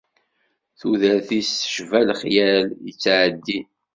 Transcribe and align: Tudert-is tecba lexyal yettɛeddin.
Tudert-is 0.79 1.49
tecba 1.61 1.99
lexyal 2.07 2.65
yettɛeddin. 2.85 3.67